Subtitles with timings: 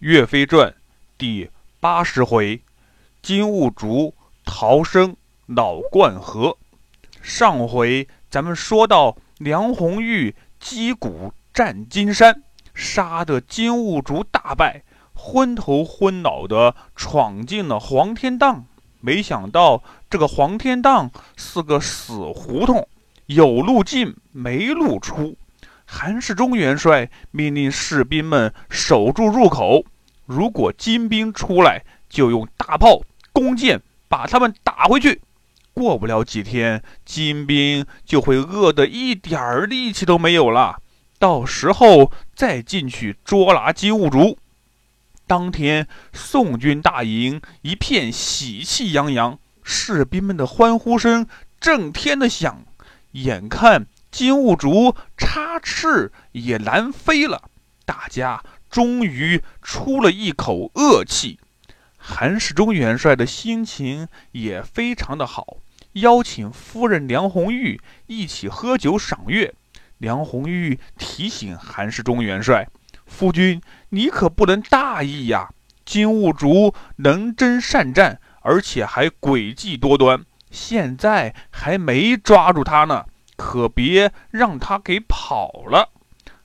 [0.00, 0.74] 岳飞传
[1.18, 2.62] 第八十回：
[3.20, 4.14] 金兀术
[4.46, 6.56] 逃生老灌河。
[7.20, 12.42] 上回咱们说到，梁红玉击鼓战金山，
[12.72, 14.82] 杀得金兀术大败，
[15.12, 18.64] 昏头昏脑的闯进了黄天荡。
[19.00, 22.88] 没想到这个黄天荡是个死胡同，
[23.26, 25.36] 有路进没路出。
[25.92, 29.84] 韩世忠元帅命令士兵们守住入口，
[30.24, 35.20] 如果金兵出来，就用大炮、弓箭把他们打回去。
[35.74, 40.80] 过不了几天，金兵就会饿得一点儿力气都没有了，
[41.18, 44.38] 到时候再进去捉拿金兀术。
[45.26, 51.26] 当天，宋军大营一片喜气洋洋，士兵们的欢呼声
[51.60, 52.64] 震天的响，
[53.10, 53.86] 眼看。
[54.10, 57.50] 金兀术插翅也难飞了，
[57.84, 61.38] 大家终于出了一口恶气。
[61.96, 65.58] 韩世忠元帅的心情也非常的好，
[65.92, 69.54] 邀请夫人梁红玉一起喝酒赏月。
[69.98, 72.66] 梁红玉提醒韩世忠元帅
[73.04, 75.50] ：“夫君，你可不能大意呀！
[75.84, 83.04] 金兀术能征善战，而且还诡计多端，现在还没抓住他呢。”
[83.40, 85.88] 可别让他给跑了。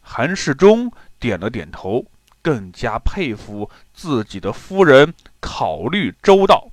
[0.00, 2.06] 韩世忠点了点头，
[2.40, 6.68] 更加佩服自己的夫人考虑周到，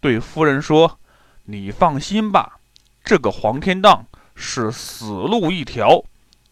[0.00, 0.98] 对夫人说
[1.44, 2.58] ：“你放心吧，
[3.02, 4.04] 这个黄天荡
[4.34, 6.04] 是死路一条。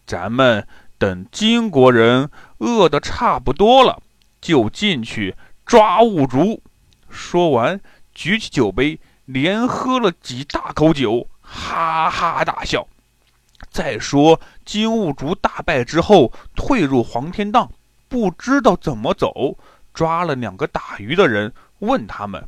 [0.07, 4.01] 咱们等金国人饿得差不多了，
[4.41, 5.35] 就进去
[5.67, 6.63] 抓兀竹。”
[7.11, 7.79] 说完，
[8.15, 12.87] 举起酒杯，连喝了几大口酒，哈哈大笑。
[13.71, 17.71] 再说，金兀术大败之后，退入黄天荡，
[18.07, 19.57] 不知道怎么走，
[19.93, 22.47] 抓了两个打鱼的人，问他们，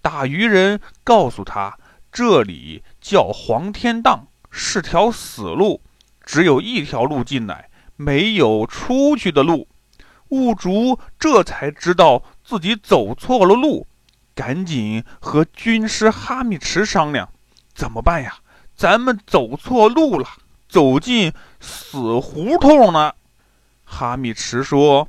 [0.00, 1.78] 打鱼人告诉他，
[2.12, 5.80] 这里叫黄天荡，是条死路，
[6.24, 9.68] 只有一条路进来，没有出去的路。
[10.28, 13.86] 兀术这才知道自己走错了路，
[14.34, 17.28] 赶紧和军师哈密池商量，
[17.74, 18.38] 怎么办呀？
[18.76, 20.26] 咱们走错路了。
[20.70, 23.16] 走进死胡同了，
[23.84, 25.08] 哈密池说：“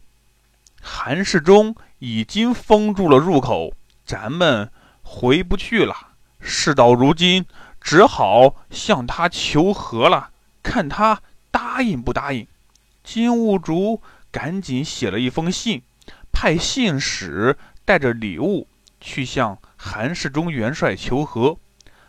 [0.82, 3.72] 韩世忠已经封住了入口，
[4.04, 4.72] 咱们
[5.04, 5.96] 回不去了。
[6.40, 7.46] 事到如今，
[7.80, 10.32] 只好向他求和了，
[10.64, 12.48] 看他答应不答应。”
[13.06, 14.02] 金兀术
[14.32, 15.84] 赶紧写了一封信，
[16.32, 17.56] 派信使
[17.86, 18.68] 带着礼物
[19.00, 21.58] 去向韩世忠元帅求和。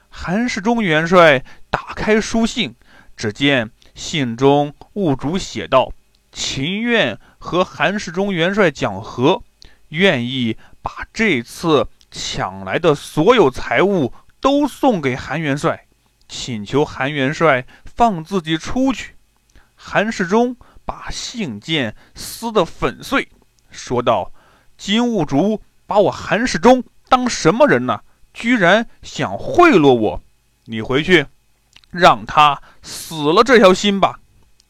[0.08, 2.74] 韩世忠元帅打开书信。
[3.16, 5.92] 只见信中物主写道
[6.32, 9.42] ：“情愿和韩世忠元帅讲和，
[9.88, 15.86] 愿意把这次抢来的所有财物都送给韩元帅，
[16.28, 19.14] 请求韩元帅放自己出去。”
[19.76, 23.28] 韩世忠把信件撕得粉碎，
[23.70, 24.32] 说道
[24.78, 28.00] ：“金兀术把我韩世忠当什么人呢？
[28.32, 30.22] 居然想贿赂我！
[30.64, 31.26] 你回去。”
[31.92, 34.18] 让他死了这条心吧。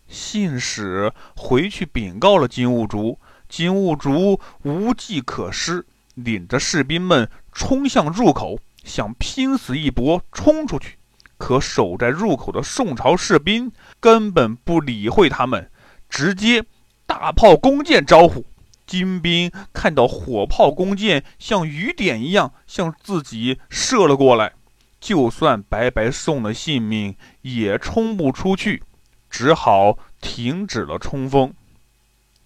[0.08, 3.18] 信使回去禀告了金兀术，
[3.48, 10.98] 金兀术无计可施，领着士兵们冲向入口，想拼死一搏冲出去。
[11.38, 15.70] 可守在入口的宋朝士兵根本不理会他们，
[16.10, 16.64] 直接
[17.06, 18.44] 大炮弓箭招呼。
[18.86, 24.52] 金兵看到火炮弓箭像雨点一样向自己射了过来。
[25.02, 28.84] 就算白白送了性命，也冲不出去，
[29.28, 31.52] 只好停止了冲锋。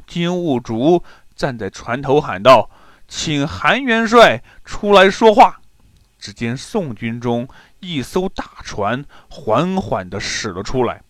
[0.06, 1.04] 金兀术
[1.36, 2.70] 站在船头喊道
[3.06, 5.60] ：“请韩元帅出来说话。”
[6.18, 7.46] 只见宋军中
[7.80, 11.02] 一艘大船缓缓地驶了出来，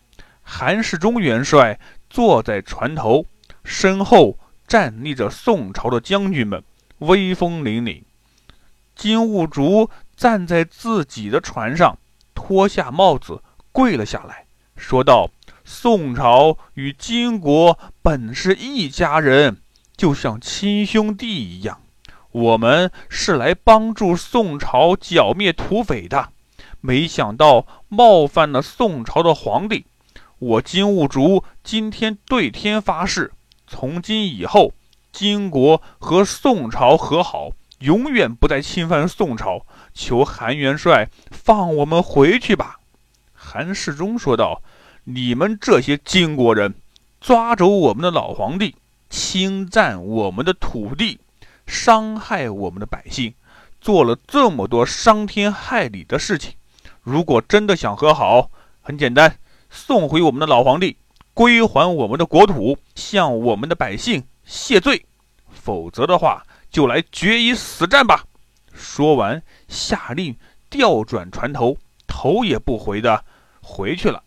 [0.43, 1.79] 韩世忠元帅
[2.09, 3.25] 坐在船头，
[3.63, 4.37] 身后
[4.67, 6.61] 站立着宋朝的将军们，
[6.97, 8.03] 威风凛凛。
[8.97, 9.89] 金兀术。
[10.17, 11.95] 站在自己的船上，
[12.33, 15.29] 脱下帽子，跪了下来，说道
[15.63, 19.61] ：“宋朝与金国本是一家人，
[19.95, 21.79] 就像亲兄弟一样。
[22.31, 26.29] 我们是来帮助宋朝剿灭土匪的，
[26.81, 29.85] 没想到冒犯了宋朝的皇帝。
[30.39, 33.31] 我金兀术今天对天发誓，
[33.67, 34.73] 从今以后，
[35.11, 42.79] 金国和宋朝和好。”永远不再侵犯宋朝，求韩元帅放我们回去吧。”
[43.33, 44.61] 韩世忠说道
[45.05, 46.73] ，“你们这些金国人，
[47.21, 48.75] 抓走我们的老皇帝，
[49.09, 51.19] 侵占我们的土地，
[51.65, 53.33] 伤害我们的百姓，
[53.79, 56.53] 做了这么多伤天害理的事情。
[57.01, 58.49] 如果真的想和好，
[58.81, 59.37] 很简单，
[59.69, 60.97] 送回我们的老皇帝，
[61.33, 65.05] 归还我们的国土，向我们的百姓谢罪。
[65.49, 68.25] 否则的话，就来决一死战吧。
[68.73, 70.37] 说完，下令
[70.69, 73.25] 调转船头，头也不回的
[73.61, 74.23] 回去了。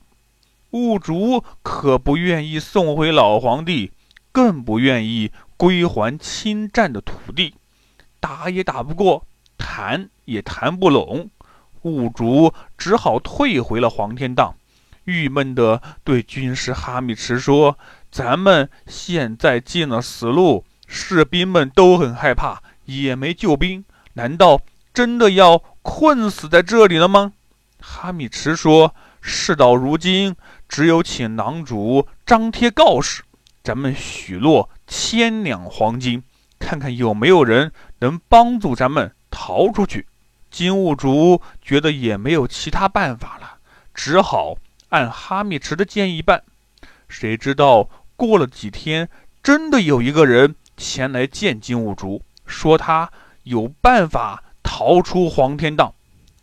[0.70, 3.92] 兀竹可不愿意送回老皇帝，
[4.32, 7.54] 更不愿意归还侵占的土地，
[8.20, 9.26] 打也打不过，
[9.58, 11.31] 谈也谈不拢。
[11.82, 14.54] 兀竹只好退回了黄天荡，
[15.04, 17.78] 郁闷地对军师哈密池说
[18.12, 23.84] ：“咱们现在进了死路，士兵们都很害怕，也没救兵，
[24.14, 24.60] 难道
[24.92, 27.32] 真的要困死在这里了吗？”
[27.78, 28.92] 哈密池说
[29.22, 30.34] ：“事到如今，
[30.69, 33.22] 只有请囊主张贴告示，
[33.62, 36.25] 咱们许诺千两黄金，
[36.58, 37.70] 看看有没有人
[38.00, 40.06] 能帮助咱们逃出去。”
[40.50, 43.58] 金兀术觉得也没有其他办法了，
[43.94, 44.56] 只好
[44.88, 46.42] 按哈密池的建议办。
[47.08, 49.08] 谁知道过了几天，
[49.44, 53.12] 真的有一个人前来见金兀术，说他
[53.43, 55.93] 有办法逃出黄天荡。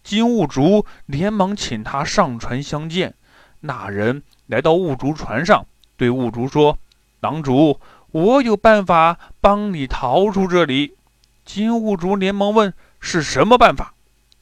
[0.03, 3.15] 金兀术连忙请他上船相见。
[3.61, 5.65] 那人来到兀术船上，
[5.97, 6.77] 对兀术说
[7.19, 7.79] ：“狼主，
[8.11, 10.95] 我有办法帮你逃出这里。”
[11.43, 13.95] 金兀术连忙问：“是什么办法？”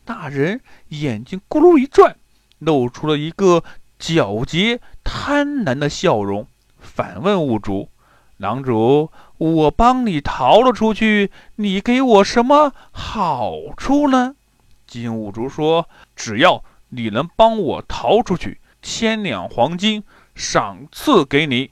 [0.08, 0.60] 那人
[0.90, 2.18] 眼睛咕噜一转，
[2.60, 3.64] 露出了一个
[3.98, 6.46] 皎洁贪婪的笑容，
[6.78, 7.90] 反问兀竹
[8.38, 14.36] ：“狼主，我帮你逃了出去，你给我什么好处呢？”
[14.88, 20.04] 金兀术说：“只要你能帮我逃出去，千两黄金
[20.36, 21.72] 赏赐给你。”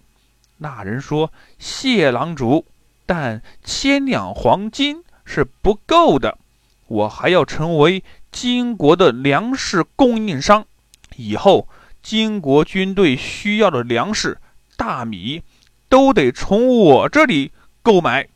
[0.57, 2.65] 那人说：“谢狼主，
[3.06, 6.38] 但千两黄金是不够的，
[6.88, 10.66] 我还要成为。”金国的粮食供应商，
[11.18, 11.69] 以后
[12.01, 14.39] 金国军队需要的粮食、
[14.75, 15.44] 大米，
[15.94, 17.51] 都得从我这里
[17.84, 18.28] 购买。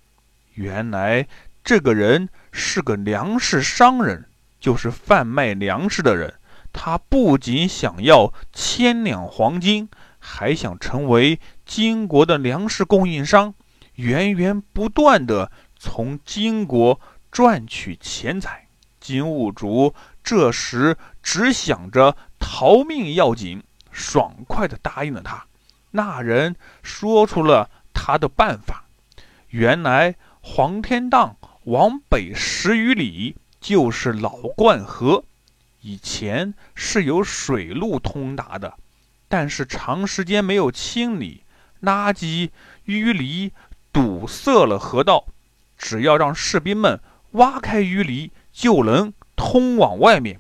[0.53, 1.27] 原来
[1.63, 4.25] 这个人是个粮食商人，
[4.59, 6.35] 就是贩卖粮食的人。
[6.71, 9.89] 他不仅想要千两黄金，
[10.19, 13.55] 还想成为金国的粮食供应商，
[13.95, 17.01] 源源不断的从金国
[17.31, 18.67] 赚取钱财。
[18.99, 25.43] 金兀术这时只想着逃命要紧，爽快的答应了他。
[25.97, 28.85] 那人说出了他的办法：
[29.49, 35.23] 原来黄天荡往北十余里就是老灌河，
[35.81, 38.75] 以前是有水路通达的，
[39.27, 41.43] 但是长时间没有清理，
[41.81, 42.51] 垃圾
[42.85, 43.51] 淤泥
[43.91, 45.25] 堵塞了河道。
[45.77, 46.99] 只要让士兵们
[47.31, 48.31] 挖开淤泥。
[48.57, 50.39] 就能通往外面。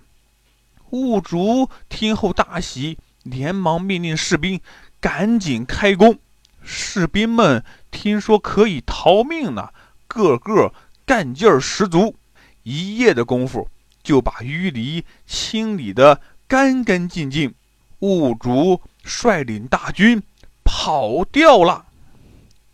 [0.89, 4.59] 兀竹听后大喜，连忙命令士兵
[5.07, 6.19] 赶紧开工。
[6.61, 9.73] 士兵们听说可以逃命了，
[10.05, 10.73] 个个
[11.05, 12.17] 干劲儿十足。
[12.63, 13.69] 一夜的功夫，
[14.03, 17.55] 就把淤泥清理得干干净净。
[17.99, 20.21] 兀竹率领大军
[20.65, 21.85] 跑掉了。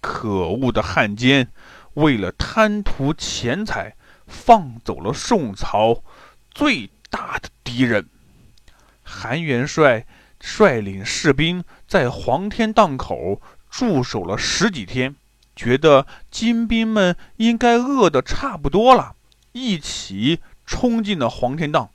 [0.02, 1.50] 可恶的汉奸，
[1.94, 3.96] 为了贪图钱财。
[4.26, 6.02] 放走了宋朝
[6.50, 8.10] 最大的敌人。
[9.04, 10.08] 韩元帅
[10.46, 15.16] 率领士兵在黄天荡口驻守了十几天，
[15.56, 19.16] 觉得金兵们应该饿得差不多了，
[19.54, 21.90] 一起冲进了黄天荡。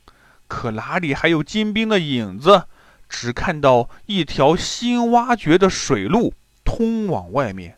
[0.47, 2.64] 可哪里还有金兵的影子？
[3.07, 6.33] 只看到一条新挖掘的水路
[6.64, 7.76] 通往外面，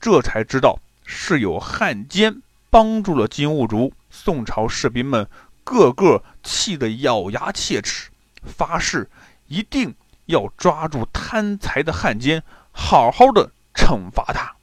[0.00, 3.92] 这才知道是有汉奸帮助了金兀术。
[4.10, 5.28] 宋朝士兵们
[5.62, 8.10] 个个气得咬牙切齿，
[8.42, 9.08] 发誓
[9.46, 9.94] 一定
[10.28, 14.54] 要抓住贪财的汉奸，好好的惩罚他。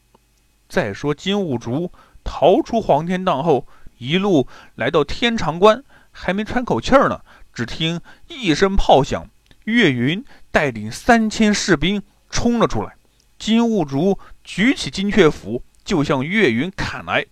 [0.70, 1.92] 再说金兀术
[2.24, 3.68] 逃出黄天荡后，
[3.98, 9.28] 一路来到天长关，还没喘口气儿呢，只听一声炮响，
[9.64, 12.96] 岳云带领三千士兵冲了出来。
[13.40, 17.26] 金兀术举起金雀斧，就向岳云砍来。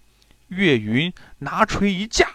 [0.47, 2.27] 岳云拿锤一架，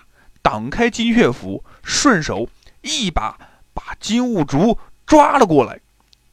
[0.42, 2.48] 挡开金雀斧，顺手
[2.82, 3.36] 一把
[3.74, 5.80] 把金兀术抓了过来。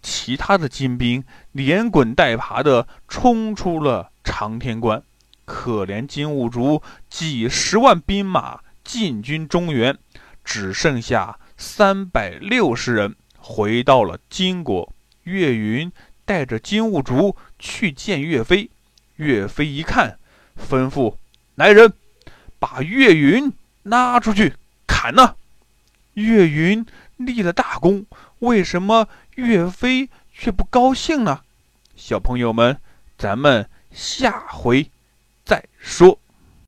[0.06, 5.02] 其他的金兵连滚带爬的冲出了长天关。
[5.46, 9.98] 可怜金兀术几十万兵马进军中原，
[10.44, 14.94] 只剩下三百六十人回到了金国。
[15.24, 15.92] 岳云
[16.24, 18.70] 带着金兀术去见岳飞，
[19.16, 20.20] 岳飞一看，
[20.56, 21.16] 吩咐
[21.56, 21.92] 来人
[22.60, 24.54] 把岳云拉出去
[24.86, 25.38] 砍了。
[26.14, 26.86] 岳云
[27.18, 28.06] 立了大功，
[28.40, 31.44] 为什么岳飞却不高兴了？
[31.96, 32.78] 小朋友们，
[33.18, 34.90] 咱们下回
[35.46, 36.20] 再说。